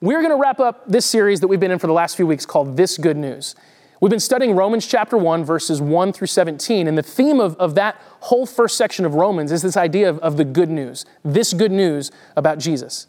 [0.00, 2.26] we're going to wrap up this series that we've been in for the last few
[2.26, 3.54] weeks called This Good News.
[4.00, 7.74] We've been studying Romans chapter 1, verses 1 through 17, and the theme of, of
[7.74, 11.52] that whole first section of Romans is this idea of, of the good news, this
[11.52, 13.08] good news about Jesus.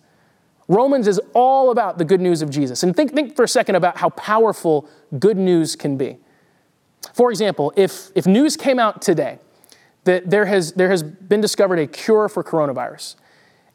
[0.67, 2.83] Romans is all about the good news of Jesus.
[2.83, 4.87] And think, think for a second about how powerful
[5.17, 6.17] good news can be.
[7.13, 9.39] For example, if, if news came out today
[10.03, 13.15] that there has, there has been discovered a cure for coronavirus,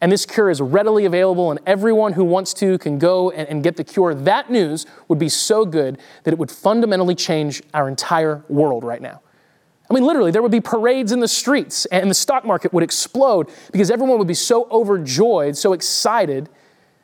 [0.00, 3.62] and this cure is readily available, and everyone who wants to can go and, and,
[3.62, 7.88] get the cure, that news would be so good that it would fundamentally change our
[7.88, 9.22] entire world right now.
[9.88, 12.82] I mean, literally, there would be parades in the streets, and the stock market would
[12.82, 16.50] explode because everyone would be so overjoyed, so excited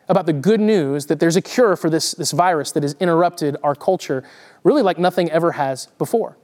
[0.09, 3.57] about the good news that there's a cure for this, this virus that has interrupted
[3.63, 4.23] our culture
[4.65, 6.37] really like nothing ever has before.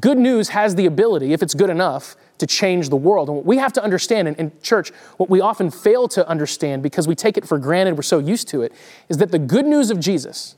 [0.00, 3.28] Good news has the ability, if it's good enough, to change the world.
[3.28, 6.82] And what we have to understand in, in, church, what we often fail to understand
[6.82, 8.72] because we take it for granted, we're so used to it,
[9.08, 10.56] is that the good news of Jesus,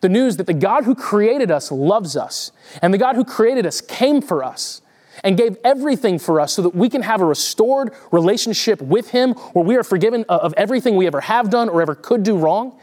[0.00, 2.50] the news that the God who created us loves us,
[2.82, 4.82] and the God who created us came for us
[5.22, 9.34] and gave everything for us so that we can have a restored relationship with Him
[9.52, 12.78] where we are forgiven of everything we ever have done or ever could do wrong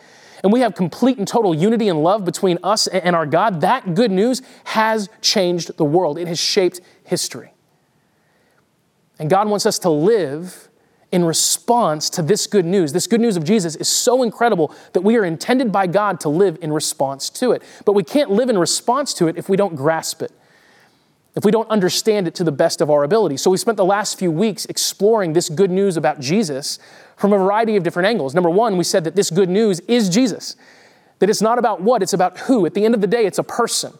[0.47, 3.95] and we have complete and total unity and love between us and our God, that
[3.95, 6.17] good news has changed the world.
[6.17, 7.53] It has shaped history.
[9.19, 10.69] And God wants us to live
[11.11, 12.93] in response to this good news.
[12.93, 16.29] This good news of Jesus is so incredible that we are intended by God to
[16.29, 17.61] live in response to it.
[17.83, 20.31] But we can't live in response to it if we don't grasp it
[21.37, 23.37] if we don't understand it to the best of our ability.
[23.37, 26.79] So we spent the last few weeks exploring this good news about Jesus
[27.15, 28.33] from a variety of different angles.
[28.33, 30.55] Number one, we said that this good news is Jesus,
[31.19, 32.65] that it's not about what, it's about who.
[32.65, 33.93] At the end of the day, it's a person.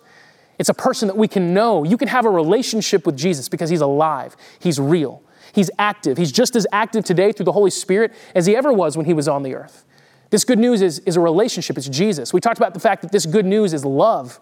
[0.58, 1.84] It's a person that we can know.
[1.84, 5.22] You can have a relationship with Jesus because he's alive, he's real,
[5.54, 6.18] he's active.
[6.18, 9.14] He's just as active today through the Holy Spirit as he ever was when he
[9.14, 9.86] was on the earth.
[10.32, 12.34] This good news is, is a relationship, it's Jesus.
[12.34, 14.40] We talked about the fact that this good news is love.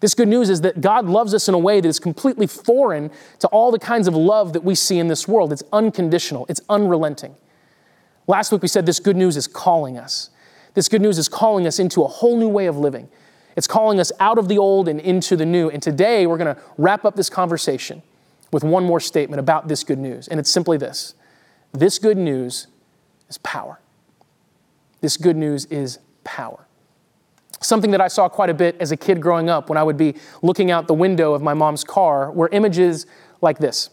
[0.00, 3.10] This good news is that God loves us in a way that is completely foreign
[3.38, 5.52] to all the kinds of love that we see in this world.
[5.52, 7.36] It's unconditional, it's unrelenting.
[8.26, 10.30] Last week we said this good news is calling us.
[10.74, 13.08] This good news is calling us into a whole new way of living.
[13.56, 15.68] It's calling us out of the old and into the new.
[15.68, 18.02] And today we're going to wrap up this conversation
[18.52, 20.28] with one more statement about this good news.
[20.28, 21.14] And it's simply this
[21.72, 22.66] this good news
[23.28, 23.80] is power.
[25.00, 26.66] This good news is power.
[27.62, 29.96] Something that I saw quite a bit as a kid growing up when I would
[29.96, 33.06] be looking out the window of my mom's car were images
[33.42, 33.90] like this.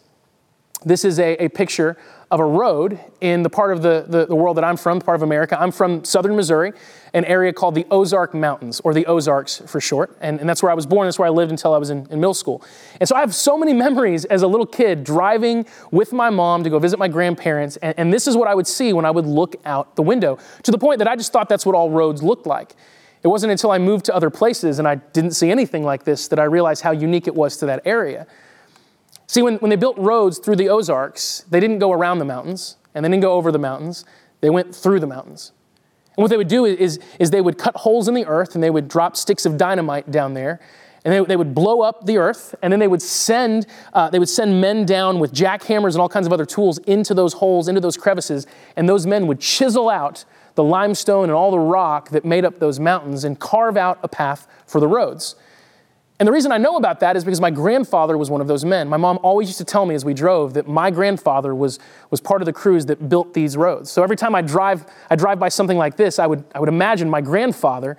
[0.84, 1.96] This is a, a picture
[2.30, 5.04] of a road in the part of the, the, the, world that I'm from, the
[5.04, 5.60] part of America.
[5.60, 6.72] I'm from southern Missouri,
[7.14, 10.16] an area called the Ozark Mountains, or the Ozarks for short.
[10.20, 11.06] And, and that's where I was born.
[11.06, 12.62] That's where I lived until I was in, in middle school.
[13.00, 16.64] And so I have so many memories as a little kid driving with my mom
[16.64, 17.76] to go visit my grandparents.
[17.78, 20.38] And, and this is what I would see when I would look out the window,
[20.62, 22.76] to the point that I just thought that's what all roads looked like.
[23.22, 26.28] It wasn't until I moved to other places and I didn't see anything like this
[26.28, 28.26] that I realized how unique it was to that area.
[29.26, 32.76] See, when, when they built roads through the Ozarks, they didn't go around the mountains
[32.94, 34.04] and they didn't go over the mountains,
[34.40, 35.52] they went through the mountains.
[36.16, 38.62] And what they would do is, is they would cut holes in the earth and
[38.62, 40.60] they would drop sticks of dynamite down there
[41.04, 44.18] and they, they would blow up the earth and then they would send uh, they
[44.18, 47.68] would send men down with jackhammers and all kinds of other tools into those holes
[47.68, 48.46] into those crevices
[48.76, 50.24] and those men would chisel out
[50.58, 54.08] the limestone and all the rock that made up those mountains and carve out a
[54.08, 55.36] path for the roads.
[56.18, 58.64] And the reason I know about that is because my grandfather was one of those
[58.64, 58.88] men.
[58.88, 61.78] My mom always used to tell me as we drove that my grandfather was,
[62.10, 63.88] was part of the crews that built these roads.
[63.88, 66.68] So every time I drive, I drive by something like this, I would, I would
[66.68, 67.96] imagine my grandfather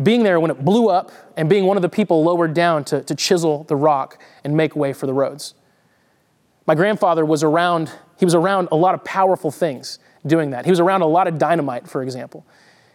[0.00, 3.02] being there when it blew up and being one of the people lowered down to,
[3.02, 5.54] to chisel the rock and make way for the roads.
[6.64, 9.98] My grandfather was around, he was around a lot of powerful things
[10.28, 10.64] doing that.
[10.64, 12.46] He was around a lot of dynamite, for example.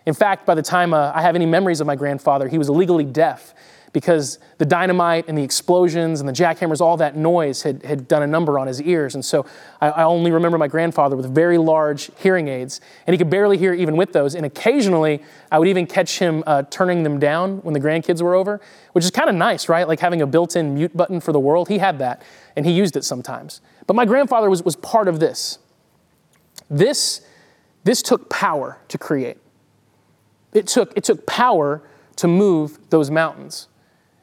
[0.05, 2.69] In fact, by the time uh, I have any memories of my grandfather, he was
[2.69, 3.53] legally deaf
[3.93, 8.23] because the dynamite and the explosions and the jackhammers, all that noise had, had done
[8.23, 9.13] a number on his ears.
[9.13, 9.45] And so
[9.79, 13.55] I, I, only remember my grandfather with very large hearing aids, and he could barely
[13.57, 14.33] hear even with those.
[14.33, 15.21] And occasionally,
[15.51, 18.59] I would even catch him uh, turning them down when the grandkids were over,
[18.93, 19.87] which is kind of nice, right?
[19.87, 21.69] Like having a built in mute button for the world.
[21.69, 22.23] He had that,
[22.55, 23.61] and he used it sometimes.
[23.85, 25.59] But my grandfather was, was part of this.
[26.69, 27.21] This,
[27.83, 29.37] this took power to create.
[30.53, 31.81] It took, it took power
[32.17, 33.67] to move those mountains.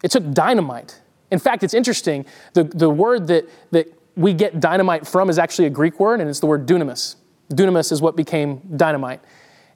[0.03, 1.00] It took dynamite.
[1.31, 2.25] In fact, it's interesting.
[2.55, 6.29] The, the word that, that we get dynamite from is actually a Greek word, and
[6.29, 7.17] it's the word dunamis.
[7.53, 9.21] Dunamis is what became dynamite.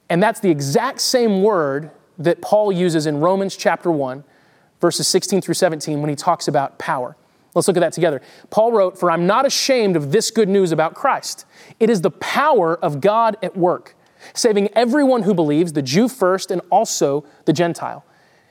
[0.09, 4.23] And that's the exact same word that Paul uses in Romans chapter 1,
[4.79, 7.17] verses 16 through 17, when he talks about power.
[7.55, 8.21] Let's look at that together.
[8.51, 11.45] Paul wrote, For I'm not ashamed of this good news about Christ.
[11.79, 13.95] It is the power of God at work
[14.33, 18.03] saving everyone who believes, the Jew first and also the Gentile.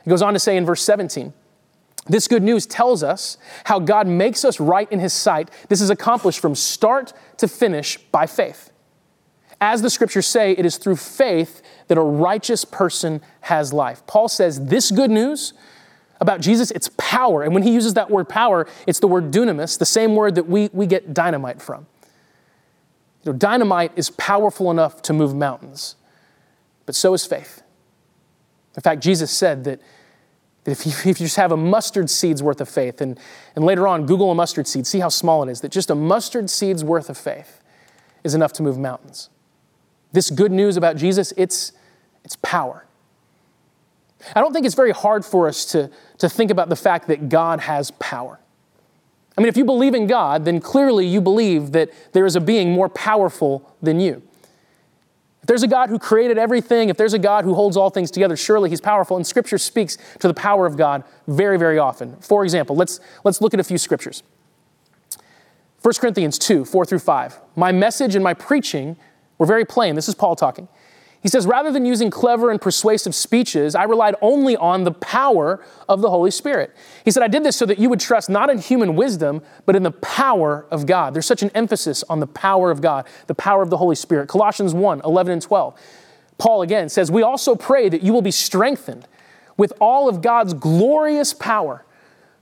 [0.04, 1.32] He goes on to say in verse 17,
[2.06, 5.50] this good news tells us how God makes us right in His sight.
[5.68, 8.70] This is accomplished from start to finish by faith.
[9.60, 14.06] As the scriptures say, it is through faith that a righteous person has life.
[14.06, 15.54] Paul says this good news
[16.20, 17.42] about Jesus, it's power.
[17.42, 20.48] And when he uses that word power, it's the word dunamis, the same word that
[20.48, 21.86] we, we get dynamite from.
[23.24, 25.96] You know, dynamite is powerful enough to move mountains,
[26.86, 27.62] but so is faith.
[28.76, 29.80] In fact, Jesus said that
[30.64, 33.18] that if you, if you just have a mustard seed's worth of faith, and,
[33.54, 35.94] and later on, Google a mustard seed, see how small it is, that just a
[35.94, 37.60] mustard seed's worth of faith
[38.24, 39.28] is enough to move mountains.
[40.12, 41.72] This good news about Jesus, it's,
[42.24, 42.86] it's power.
[44.34, 47.28] I don't think it's very hard for us to, to think about the fact that
[47.28, 48.38] God has power.
[49.36, 52.40] I mean, if you believe in God, then clearly you believe that there is a
[52.40, 54.22] being more powerful than you.
[55.42, 58.10] If there's a God who created everything, if there's a God who holds all things
[58.10, 59.16] together, surely he's powerful.
[59.16, 62.16] And scripture speaks to the power of God very, very often.
[62.20, 64.22] For example, let's, let's look at a few scriptures.
[65.82, 67.40] 1 Corinthians 2, 4 through 5.
[67.56, 68.96] My message and my preaching
[69.36, 69.96] were very plain.
[69.96, 70.66] This is Paul talking.
[71.24, 75.64] He says, rather than using clever and persuasive speeches, I relied only on the power
[75.88, 76.76] of the Holy Spirit.
[77.02, 79.74] He said, I did this so that you would trust not in human wisdom, but
[79.74, 81.14] in the power of God.
[81.14, 84.28] There's such an emphasis on the power of God, the power of the Holy Spirit.
[84.28, 85.80] Colossians 1 11 and 12.
[86.36, 89.08] Paul again says, We also pray that you will be strengthened
[89.56, 91.86] with all of God's glorious power.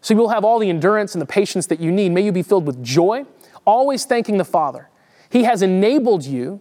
[0.00, 2.10] So you will have all the endurance and the patience that you need.
[2.10, 3.26] May you be filled with joy,
[3.64, 4.88] always thanking the Father.
[5.30, 6.60] He has enabled you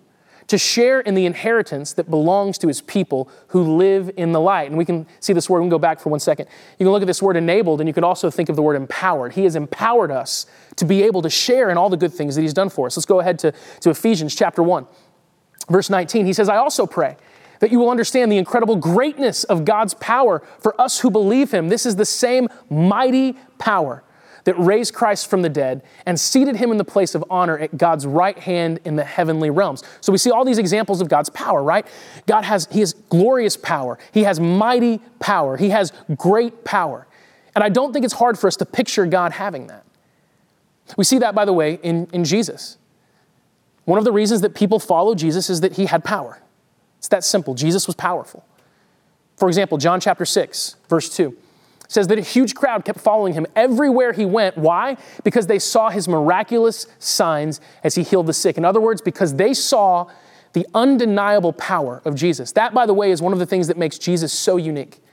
[0.52, 4.68] to share in the inheritance that belongs to his people who live in the light.
[4.68, 6.48] And we can see this word, we can go back for one second.
[6.78, 8.76] You can look at this word enabled, and you can also think of the word
[8.76, 9.32] empowered.
[9.32, 10.46] He has empowered us
[10.76, 12.98] to be able to share in all the good things that he's done for us.
[12.98, 14.86] Let's go ahead to, to Ephesians chapter 1,
[15.70, 16.26] verse 19.
[16.26, 17.16] He says, I also pray
[17.62, 21.70] that you will understand the incredible greatness of God's power for us who believe him.
[21.70, 24.04] This is the same mighty power
[24.44, 27.78] that raised Christ from the dead and seated him in the place of honor at
[27.78, 29.84] God's right hand in the heavenly realms.
[30.02, 31.86] So we see all these examples of God's power, right?
[32.28, 33.98] God has, he has glorious power.
[34.12, 35.58] He has mighty power.
[35.58, 37.08] He has great power.
[37.56, 39.86] And I don't think it's hard for us to picture God having that.
[40.98, 42.78] We see that, by the way, in, in Jesus.
[43.86, 46.42] One of the reasons that people follow Jesus is that he had power.
[46.98, 47.56] It's that simple.
[47.56, 48.46] Jesus was powerful.
[49.38, 51.36] For example, John chapter 6, verse 2
[51.92, 54.58] says that a huge crowd kept following him everywhere he went.
[54.58, 54.96] Why?
[55.26, 58.58] Because they saw his miraculous signs as he healed the sick.
[58.58, 60.10] In other words, because they saw
[60.54, 62.54] the undeniable power of Jesus.
[62.54, 65.04] That, by the way, is one of the things that makes Jesus so unique.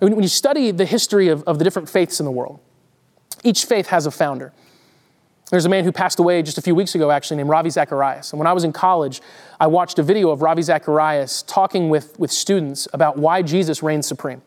[0.00, 2.58] When you study the history of, of the different faiths in the world,
[3.44, 4.52] each faith has a founder.
[5.52, 8.32] There's a man who passed away just a few weeks ago, actually, named Ravi Zacharias.
[8.32, 9.22] And when I was in college,
[9.60, 14.08] I watched a video of Ravi Zacharias talking with, with students about why Jesus reigns
[14.08, 14.42] supreme.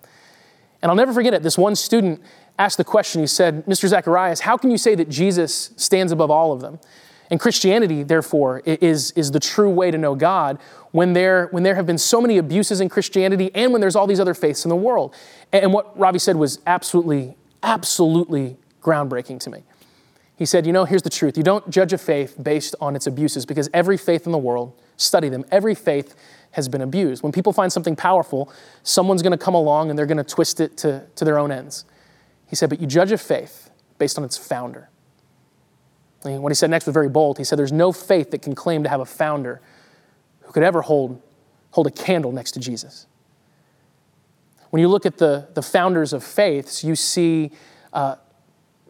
[0.82, 1.44] And I'll never forget it.
[1.44, 2.22] This one student
[2.60, 3.22] asked the question.
[3.22, 3.88] He said, Mr.
[3.88, 6.80] Zacharias, how can you say that Jesus stands above all of them?
[7.30, 10.60] And Christianity, therefore, is, is the true way to know God
[10.92, 14.08] when there, when there have been so many abuses in Christianity and when there's all
[14.08, 15.14] these other faiths in the world.
[15.52, 19.64] And what Ravi said was absolutely, absolutely groundbreaking to me.
[20.38, 21.36] He said, You know, here's the truth.
[21.36, 24.80] You don't judge a faith based on its abuses because every faith in the world,
[24.96, 26.16] study them, every faith
[26.52, 27.24] has been abused.
[27.24, 28.52] When people find something powerful,
[28.84, 31.52] someone's going to come along and they're going to twist it to, to their own
[31.52, 31.86] ends.
[32.48, 34.90] He said, But you judge a faith based on its founder.
[36.24, 37.38] And what he said next was very bold.
[37.40, 39.60] He said, There's no faith that can claim to have a founder
[40.42, 41.22] who could ever hold,
[41.72, 43.08] hold a candle next to Jesus.
[44.70, 47.52] When you look at the, the founders of faiths, you see,
[47.94, 48.16] uh,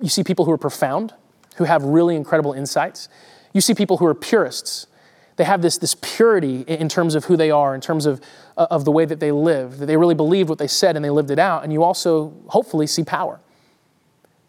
[0.01, 1.13] you see people who are profound,
[1.57, 3.09] who have really incredible insights.
[3.53, 4.87] You see people who are purists,
[5.35, 8.21] they have this, this purity in terms of who they are, in terms of,
[8.57, 11.03] uh, of the way that they live, that they really believed what they said and
[11.03, 11.63] they lived it out.
[11.63, 13.39] And you also hopefully see power.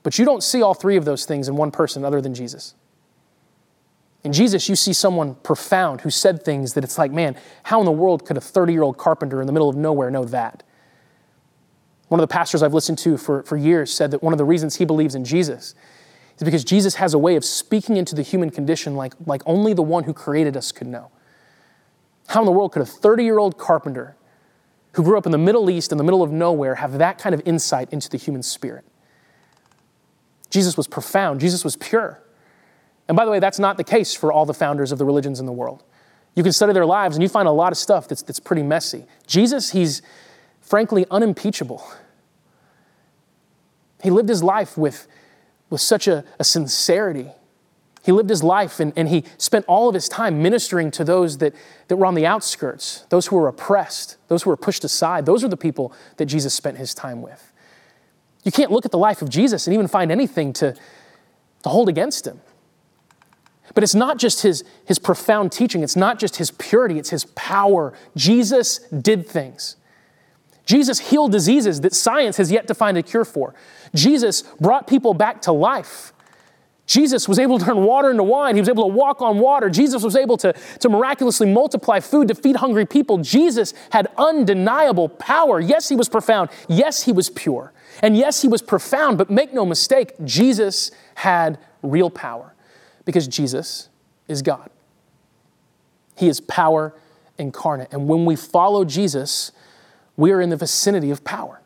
[0.02, 2.74] But you don't see all three of those things in one person other than Jesus.
[4.24, 7.86] In Jesus, you see someone profound who said things that it's like, man, how in
[7.86, 10.62] the world could a 30 year old carpenter in the middle of nowhere know that?
[12.08, 14.44] One of the pastors I've listened to for, for years said that one of the
[14.44, 15.74] reasons he believes in Jesus
[16.38, 19.74] is because Jesus has a way of speaking into the human condition like, like only
[19.74, 21.10] the one who created us could know.
[22.28, 24.16] How in the world could a 30 year old carpenter
[24.92, 27.34] who grew up in the Middle East, in the middle of nowhere, have that kind
[27.34, 28.84] of insight into the human spirit?
[30.50, 32.22] Jesus was profound, Jesus was pure.
[33.08, 35.40] And by the way, that's not the case for all the founders of the religions
[35.40, 35.82] in the world.
[36.34, 38.62] You can study their lives and you find a lot of stuff that's, that's pretty
[38.62, 39.06] messy.
[39.26, 40.02] Jesus, he's
[40.60, 41.82] frankly unimpeachable.
[44.02, 45.08] He lived his life with
[45.70, 47.30] with such a, a sincerity.
[48.04, 51.38] He lived his life and, and he spent all of his time ministering to those
[51.38, 51.54] that,
[51.88, 55.26] that were on the outskirts, those who were oppressed, those who were pushed aside.
[55.26, 57.52] Those are the people that Jesus spent his time with.
[58.44, 60.74] You can't look at the life of Jesus and even find anything to,
[61.64, 62.40] to hold against him.
[63.74, 67.26] But it's not just his, his profound teaching, it's not just his purity, it's his
[67.26, 67.92] power.
[68.16, 69.76] Jesus did things.
[70.68, 73.54] Jesus healed diseases that science has yet to find a cure for.
[73.94, 76.12] Jesus brought people back to life.
[76.84, 78.54] Jesus was able to turn water into wine.
[78.54, 79.70] He was able to walk on water.
[79.70, 83.16] Jesus was able to, to miraculously multiply food to feed hungry people.
[83.16, 85.58] Jesus had undeniable power.
[85.58, 86.50] Yes, he was profound.
[86.68, 87.72] Yes, he was pure.
[88.02, 92.54] And yes, he was profound, but make no mistake, Jesus had real power
[93.06, 93.88] because Jesus
[94.28, 94.68] is God.
[96.14, 96.94] He is power
[97.38, 97.88] incarnate.
[97.90, 99.52] And when we follow Jesus,
[100.18, 101.62] we are in the vicinity of power.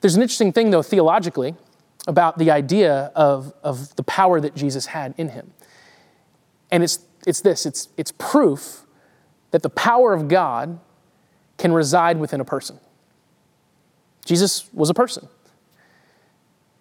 [0.00, 1.54] There's an interesting thing, though, theologically,
[2.06, 5.52] about the idea of, of the power that Jesus had in him.
[6.70, 8.82] And it's, it's this it's, it's proof
[9.52, 10.80] that the power of God
[11.56, 12.80] can reside within a person.
[14.26, 15.28] Jesus was a person.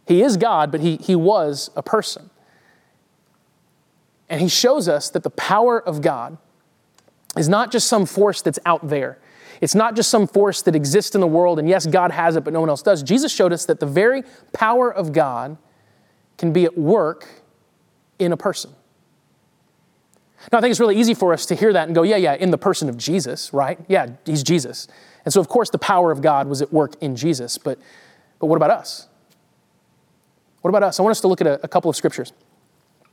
[0.07, 2.31] He is God, but he, he was a person.
[4.27, 6.38] And he shows us that the power of God
[7.38, 9.19] is not just some force that's out there.
[9.62, 12.43] It's not just some force that exists in the world, and yes, God has it,
[12.43, 13.03] but no one else does.
[13.03, 15.57] Jesus showed us that the very power of God
[16.38, 17.27] can be at work
[18.19, 18.72] in a person.
[20.51, 22.33] Now, I think it's really easy for us to hear that and go, yeah, yeah,
[22.33, 23.79] in the person of Jesus, right?
[23.88, 24.88] Yeah, he's Jesus.
[25.24, 27.57] And so, of course, the power of God was at work in Jesus.
[27.57, 27.79] But,
[28.39, 29.07] but what about us?
[30.62, 31.00] What about us?
[31.00, 32.33] I want us to look at a, a couple of scriptures.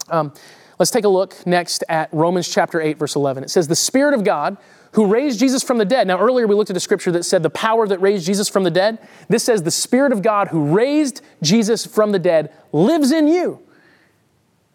[0.08, 0.32] Um,
[0.80, 3.44] let's take a look next at Romans chapter 8, verse 11.
[3.44, 4.56] It says, The Spirit of God
[4.92, 6.08] who raised Jesus from the dead.
[6.08, 8.64] Now, earlier we looked at a scripture that said the power that raised Jesus from
[8.64, 8.98] the dead.
[9.28, 13.60] This says the Spirit of God who raised Jesus from the dead lives in you.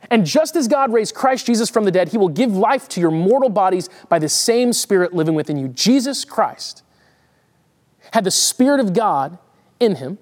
[0.10, 3.02] And just as God raised Christ Jesus from the dead, he will give life to
[3.02, 5.68] your mortal bodies by the same Spirit living within you.
[5.70, 6.84] Jesus Christ
[8.14, 9.38] had the Spirit of God
[9.80, 10.20] in him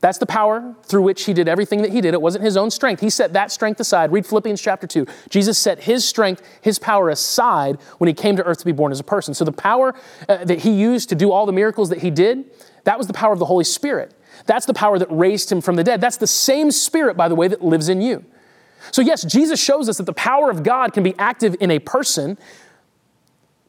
[0.00, 2.14] that's the power through which he did everything that he did.
[2.14, 3.00] It wasn't his own strength.
[3.00, 4.10] He set that strength aside.
[4.12, 5.06] Read Philippians chapter 2.
[5.28, 8.92] Jesus set his strength, his power aside when he came to earth to be born
[8.92, 9.34] as a person.
[9.34, 9.94] So the power
[10.28, 12.44] uh, that he used to do all the miracles that he did,
[12.84, 14.14] that was the power of the Holy Spirit.
[14.46, 16.00] That's the power that raised him from the dead.
[16.00, 18.24] That's the same Spirit, by the way, that lives in you.
[18.92, 21.78] So, yes, Jesus shows us that the power of God can be active in a
[21.78, 22.38] person,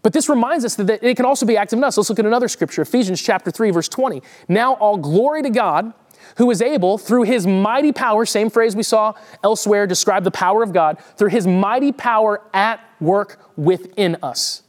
[0.02, 1.98] but this reminds us that it can also be active in us.
[1.98, 4.24] Let's look at another scripture, Ephesians chapter 3, verse 20.
[4.48, 5.94] Now all glory to God
[6.38, 10.64] who is able, through his mighty power, same phrase we saw elsewhere, describe the power
[10.64, 14.64] of God, through his mighty power at work within us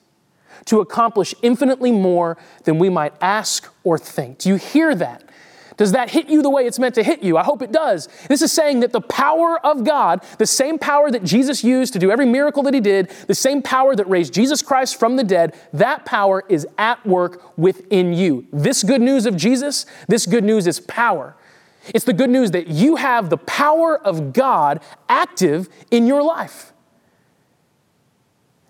[0.66, 4.38] to accomplish infinitely more than we might ask or think.
[4.38, 5.24] Do you hear that?
[5.76, 7.36] Does that hit you the way it's meant to hit you?
[7.36, 8.08] I hope it does.
[8.28, 11.98] This is saying that the power of God, the same power that Jesus used to
[11.98, 15.24] do every miracle that he did, the same power that raised Jesus Christ from the
[15.24, 18.46] dead, that power is at work within you.
[18.52, 21.36] This good news of Jesus, this good news is power.
[21.88, 26.72] It's the good news that you have the power of God active in your life.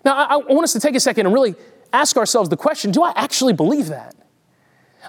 [0.03, 1.55] Now, I, want us to take a second and really
[1.93, 4.15] ask ourselves the question do I actually believe that?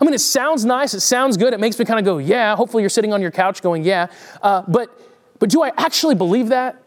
[0.00, 2.56] I mean, it sounds nice, it sounds good, it makes me kind of go, yeah.
[2.56, 4.08] Hopefully, you're sitting on your couch going, yeah.
[4.42, 4.90] Uh, but,
[5.38, 6.82] but do I actually believe that?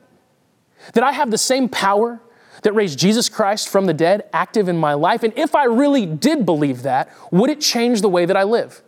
[0.93, 2.21] That I have the same power
[2.63, 5.23] that raised Jesus Christ from the dead active in my life?
[5.23, 8.81] And if I really did believe that, would it change the way that I live?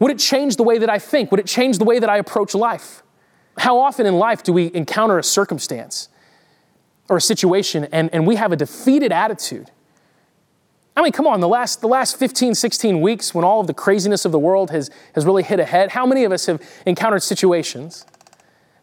[0.00, 1.30] Would it change the way that I think?
[1.30, 3.02] Would it change the way that I approach life?
[3.58, 6.08] How often in life do we encounter a circumstance
[7.08, 9.70] or a situation and, and we have a defeated attitude?
[10.96, 13.74] I mean, come on, the last, the last 15, 16 weeks when all of the
[13.74, 17.22] craziness of the world has, has really hit ahead, how many of us have encountered
[17.22, 18.06] situations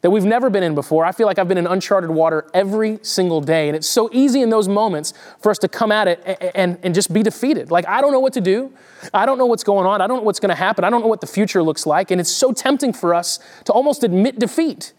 [0.02, 1.06] that we've never been in before.
[1.06, 3.68] I feel like I've been in uncharted water every single day.
[3.70, 6.80] And it's so easy in those moments for us to come at it and, and,
[6.84, 7.70] and just be defeated.
[7.70, 8.74] Like, I don't know what to do.
[9.14, 10.02] I don't know what's going on.
[10.02, 10.84] I don't know what's going to happen.
[10.84, 12.10] I don't know what the future looks like.
[12.10, 14.94] And it's so tempting for us to almost admit defeat.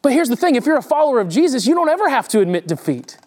[0.00, 2.40] But here's the thing if you're a follower of Jesus, you don't ever have to
[2.40, 3.18] admit defeat.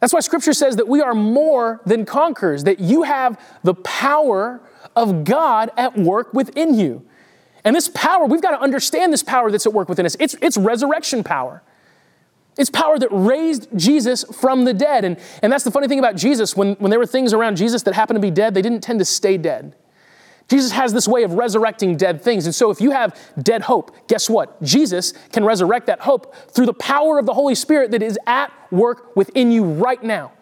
[0.00, 4.60] That's why scripture says that we are more than conquerors, that you have the power
[4.94, 7.04] of God at work within you.
[7.64, 10.16] And this power, we've got to understand this power that's at work within us.
[10.20, 11.62] It's, it's resurrection power.
[12.56, 15.04] It's power that raised Jesus from the dead.
[15.04, 16.56] And, and that's the funny thing about Jesus.
[16.56, 18.98] When, when there were things around Jesus that happened to be dead, they didn't tend
[18.98, 19.76] to stay dead.
[20.48, 22.46] Jesus has this way of resurrecting dead things.
[22.46, 24.60] And so if you have dead hope, guess what?
[24.62, 28.50] Jesus can resurrect that hope through the power of the Holy Spirit that is at
[28.72, 30.32] work within you right now.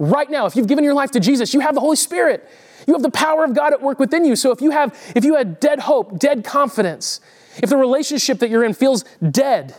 [0.00, 2.48] Right now, if you've given your life to Jesus, you have the Holy Spirit.
[2.86, 4.34] You have the power of God at work within you.
[4.34, 7.20] So if you have if you had dead hope, dead confidence,
[7.62, 9.74] if the relationship that you're in feels dead,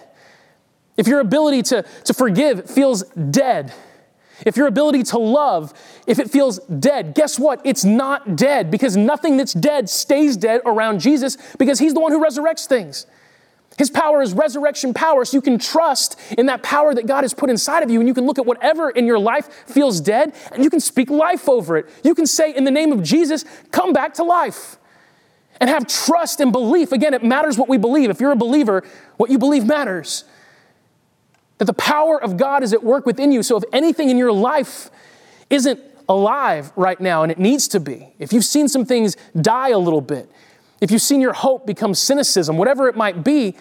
[0.96, 3.74] if your ability to, to forgive feels dead,
[4.46, 5.74] if your ability to love,
[6.06, 7.60] if it feels dead, guess what?
[7.64, 12.12] It's not dead because nothing that's dead stays dead around Jesus because he's the one
[12.12, 13.08] who resurrects things.
[13.78, 17.34] His power is resurrection power, so you can trust in that power that God has
[17.34, 20.34] put inside of you, and you can look at whatever in your life feels dead,
[20.52, 21.90] and you can speak life over it.
[22.04, 24.78] You can say, In the name of Jesus, come back to life.
[25.60, 26.92] And have trust and belief.
[26.92, 28.10] Again, it matters what we believe.
[28.10, 28.84] If you're a believer,
[29.18, 30.24] what you believe matters
[31.62, 33.44] that the power of God is at work within you.
[33.44, 34.90] So if anything in your life
[35.52, 39.70] isn't alive right now, and it needs to be, if you've seen some things die
[39.70, 40.28] a little bit,
[40.82, 43.56] if you've seen your hope become cynicism, whatever it might be,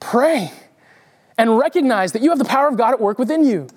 [0.00, 0.52] pray
[1.38, 3.68] and recognize that you have the power of God at work within you.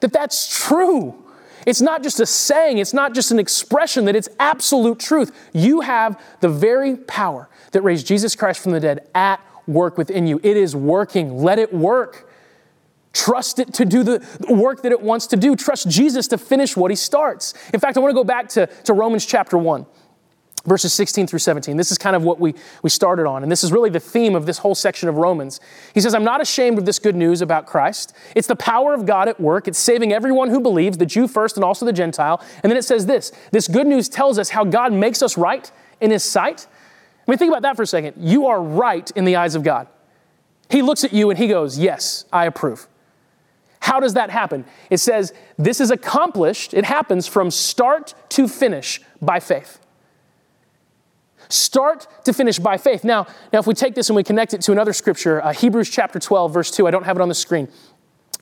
[0.00, 1.22] That that's true.
[1.64, 5.32] It's not just a saying, it's not just an expression, that it's absolute truth.
[5.52, 10.26] You have the very power that raised Jesus Christ from the dead at work within
[10.26, 10.38] you.
[10.42, 11.38] It is working.
[11.42, 12.30] Let it work.
[13.12, 15.56] Trust it to do the work that it wants to do.
[15.56, 17.54] Trust Jesus to finish what he starts.
[17.72, 19.86] In fact, I want to go back to, to Romans chapter 1
[20.66, 21.76] verses 16 through 17.
[21.76, 24.34] This is kind of what we, we started on, and this is really the theme
[24.34, 25.60] of this whole section of Romans.
[25.94, 28.14] He says, I'm not ashamed of this good news about Christ.
[28.34, 29.68] It's the power of God at work.
[29.68, 32.42] It's saving everyone who believes, the Jew first and also the Gentile.
[32.62, 35.70] And then it says this this good news tells us how God makes us right
[36.00, 36.66] in his sight.
[37.26, 38.14] I mean, think about that for a second.
[38.18, 39.88] You are right in the eyes of God.
[40.70, 42.88] He looks at you and he goes, Yes, I approve.
[43.80, 44.64] How does that happen?
[44.90, 49.78] It says this is accomplished, it happens from start to finish by faith.
[51.48, 53.04] Start to finish by faith.
[53.04, 55.90] Now, now if we take this and we connect it to another scripture, uh, Hebrews
[55.90, 57.68] chapter 12, verse 2, I don't have it on the screen,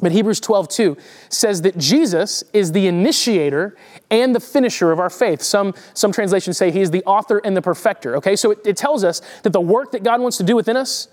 [0.01, 0.97] but Hebrews 12, 2
[1.29, 3.77] says that Jesus is the initiator
[4.11, 5.41] and the finisher of our faith.
[5.43, 8.17] Some, some translations say he is the author and the perfecter.
[8.17, 10.77] Okay, so it, it tells us that the work that God wants to do within
[10.77, 11.09] us,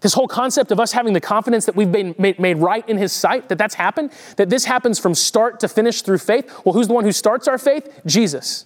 [0.00, 2.96] this whole concept of us having the confidence that we've been made, made, right in
[2.96, 6.50] His sight, that that's happened, that this happens from start to finish through faith.
[6.64, 8.00] Well, who's the one who starts our faith?
[8.06, 8.64] Jesus.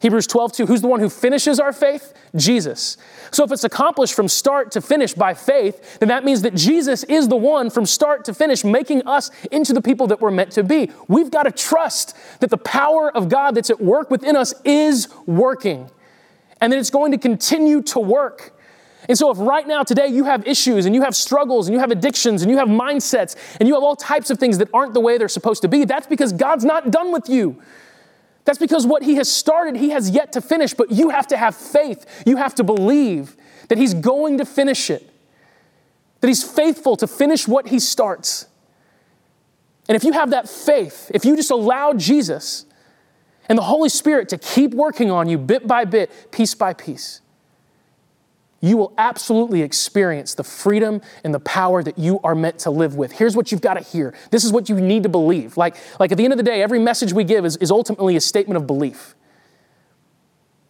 [0.00, 0.66] Hebrews 12, 2.
[0.66, 2.12] Who's the one who finishes our faith?
[2.36, 2.98] Jesus.
[3.30, 7.04] So if it's accomplished from start to finish by faith, then that means that Jesus
[7.04, 10.50] is the one from start to finish making us into the people that we're meant
[10.52, 10.90] to be.
[11.08, 15.08] We've got to trust that the power of God that's at work within us is
[15.26, 15.90] working
[16.60, 18.52] and that it's going to continue to work.
[19.08, 21.80] And so, if right now, today, you have issues and you have struggles and you
[21.80, 24.94] have addictions and you have mindsets and you have all types of things that aren't
[24.94, 27.60] the way they're supposed to be, that's because God's not done with you.
[28.44, 31.36] That's because what He has started, He has yet to finish, but you have to
[31.36, 32.22] have faith.
[32.26, 33.36] You have to believe
[33.68, 35.08] that He's going to finish it,
[36.20, 38.46] that He's faithful to finish what He starts.
[39.88, 42.66] And if you have that faith, if you just allow Jesus
[43.48, 47.20] and the Holy Spirit to keep working on you bit by bit, piece by piece,
[48.64, 52.96] you will absolutely experience the freedom and the power that you are meant to live
[52.96, 53.12] with.
[53.12, 54.14] Here's what you've got to hear.
[54.30, 55.58] This is what you need to believe.
[55.58, 58.16] Like, like at the end of the day, every message we give is, is ultimately
[58.16, 59.14] a statement of belief.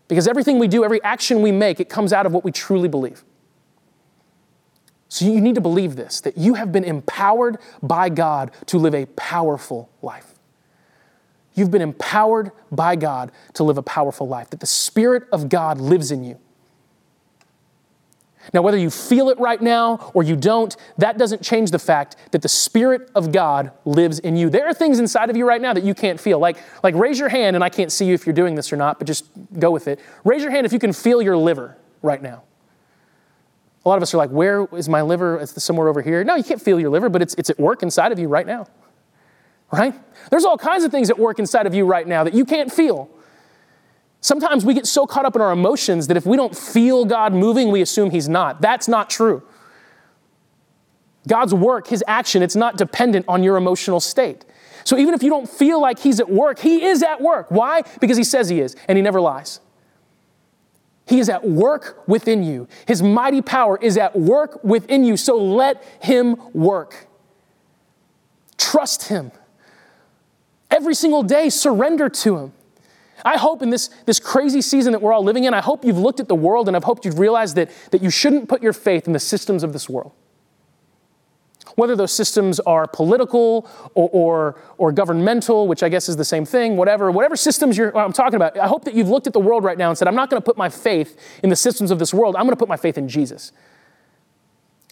[0.08, 2.88] Because everything we do, every action we make, it comes out of what we truly
[2.88, 3.24] believe.
[5.08, 8.96] So you need to believe this that you have been empowered by God to live
[8.96, 10.34] a powerful life.
[11.54, 15.80] You've been empowered by God to live a powerful life, that the Spirit of God
[15.80, 16.40] lives in you.
[18.52, 22.16] Now, whether you feel it right now or you don't, that doesn't change the fact
[22.32, 24.50] that the Spirit of God lives in you.
[24.50, 26.38] There are things inside of you right now that you can't feel.
[26.38, 28.76] Like, like raise your hand, and I can't see you if you're doing this or
[28.76, 29.26] not, but just
[29.58, 30.00] go with it.
[30.24, 32.42] Raise your hand if you can feel your liver right now.
[33.84, 35.38] A lot of us are like, where is my liver?
[35.38, 36.24] It's somewhere over here.
[36.24, 38.46] No, you can't feel your liver, but it's, it's at work inside of you right
[38.46, 38.66] now.
[39.72, 39.94] Right?
[40.30, 42.72] There's all kinds of things at work inside of you right now that you can't
[42.72, 43.10] feel.
[44.24, 47.34] Sometimes we get so caught up in our emotions that if we don't feel God
[47.34, 48.62] moving, we assume He's not.
[48.62, 49.42] That's not true.
[51.28, 54.46] God's work, His action, it's not dependent on your emotional state.
[54.84, 57.50] So even if you don't feel like He's at work, He is at work.
[57.50, 57.82] Why?
[58.00, 59.60] Because He says He is, and He never lies.
[61.06, 62.66] He is at work within you.
[62.86, 65.18] His mighty power is at work within you.
[65.18, 67.08] So let Him work.
[68.56, 69.32] Trust Him.
[70.70, 72.52] Every single day, surrender to Him.
[73.24, 75.98] I hope in this, this crazy season that we're all living in, I hope you've
[75.98, 78.74] looked at the world and I've hoped you've realized that, that you shouldn't put your
[78.74, 80.12] faith in the systems of this world.
[81.76, 86.44] Whether those systems are political or, or, or governmental, which I guess is the same
[86.44, 89.40] thing, whatever, whatever systems you're, I'm talking about, I hope that you've looked at the
[89.40, 91.90] world right now and said, I'm not going to put my faith in the systems
[91.90, 92.36] of this world.
[92.36, 93.50] I'm going to put my faith in Jesus.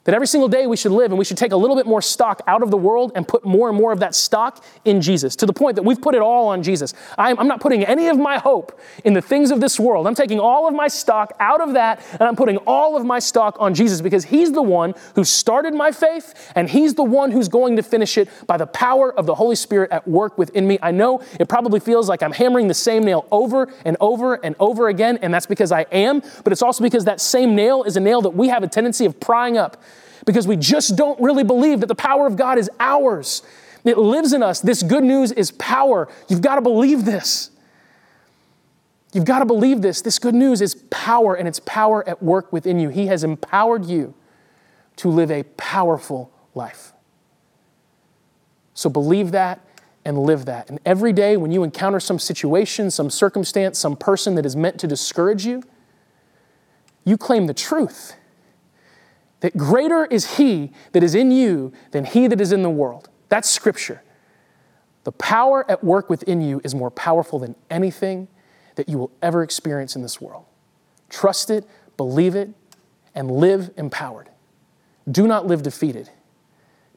[0.04, 2.02] That every single day we should live and we should take a little bit more
[2.02, 5.36] stock out of the world and put more and more of that stock in Jesus
[5.36, 6.92] to the point that we've put it all on Jesus.
[7.16, 10.08] I'm, I'm, not putting any of my hope in the things of this world.
[10.08, 13.20] I'm taking all of my stock out of that and I'm putting all of my
[13.20, 17.30] stock on Jesus because He's the one who started my faith and He's the one
[17.30, 20.66] who's going to finish it by the power of the Holy Spirit at work within
[20.66, 20.80] me.
[20.82, 24.56] I know it probably feels like I'm hammering the same nail over and over and
[24.58, 27.96] over again, and that's because I am, but it's also because that same nail is
[27.96, 29.80] a nail that we have a tendency of prying up
[30.24, 33.42] because we just don't really believe that the power of God is ours.
[33.84, 34.60] It lives in us.
[34.60, 36.08] This good news is power.
[36.28, 37.50] You've got to believe this.
[39.12, 40.00] You've got to believe this.
[40.00, 42.88] This good news is power, and it's power at work within you.
[42.88, 44.14] He has empowered you
[44.96, 46.92] to live a powerful life.
[48.74, 49.60] So believe that
[50.04, 50.70] and live that.
[50.70, 54.80] And every day when you encounter some situation, some circumstance, some person that is meant
[54.80, 55.62] to discourage you,
[57.04, 58.14] you claim the truth
[59.42, 63.08] that greater is He that is in you than He that is in the world.
[63.28, 64.02] That's Scripture.
[65.04, 68.28] The power at work within you is more powerful than anything
[68.76, 70.44] that you will ever experience in this world.
[71.10, 72.50] Trust it, believe it,
[73.14, 74.30] and live empowered.
[75.10, 76.08] Do not live defeated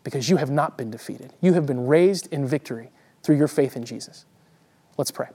[0.03, 1.33] because you have not been defeated.
[1.41, 2.91] You have been raised in victory
[3.23, 4.25] through your faith in Jesus.
[4.97, 5.29] Let's pray.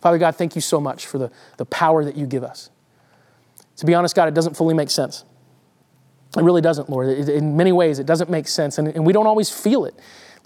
[0.00, 2.70] Father God, thank you so much for the, the power that you give us.
[3.76, 5.24] To be honest, God, it doesn't fully make sense.
[6.36, 7.08] It really doesn't, Lord.
[7.08, 9.94] in many ways, it doesn't make sense, and, and we don't always feel it.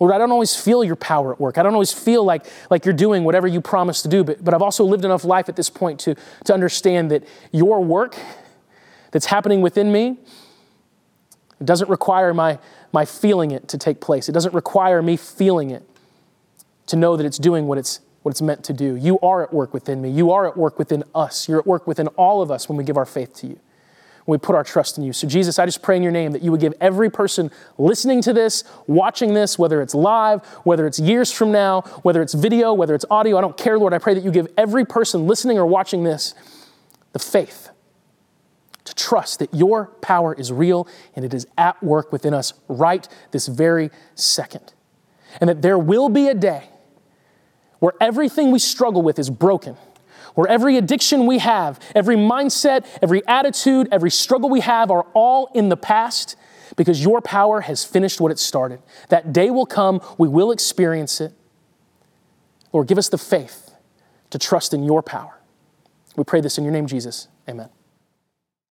[0.00, 1.56] Lord, I don't always feel your power at work.
[1.56, 4.54] I don't always feel like, like you're doing whatever you promised to do, but, but
[4.54, 8.16] I've also lived enough life at this point to, to understand that your work
[9.12, 10.18] that's happening within me,
[11.60, 12.58] it doesn't require my,
[12.92, 14.28] my feeling it to take place.
[14.28, 15.88] It doesn't require me feeling it
[16.86, 18.96] to know that it's doing what it's, what it's meant to do.
[18.96, 20.10] You are at work within me.
[20.10, 21.48] You are at work within us.
[21.48, 23.60] You're at work within all of us when we give our faith to you
[24.26, 25.12] we put our trust in you.
[25.12, 28.22] So, Jesus, I just pray in your name that you would give every person listening
[28.22, 32.72] to this, watching this, whether it's live, whether it's years from now, whether it's video,
[32.72, 33.92] whether it's audio, I don't care, Lord.
[33.92, 36.34] I pray that you give every person listening or watching this
[37.12, 37.70] the faith
[38.84, 43.06] to trust that your power is real and it is at work within us right
[43.30, 44.72] this very second.
[45.40, 46.68] And that there will be a day
[47.78, 49.76] where everything we struggle with is broken
[50.34, 55.50] where every addiction we have, every mindset, every attitude, every struggle we have are all
[55.54, 56.36] in the past
[56.76, 58.80] because your power has finished what it started.
[59.08, 61.32] That day will come, we will experience it.
[62.72, 63.74] Lord, give us the faith
[64.30, 65.38] to trust in your power.
[66.16, 67.28] We pray this in your name, Jesus.
[67.48, 67.68] Amen.